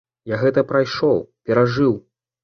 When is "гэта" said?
0.43-0.61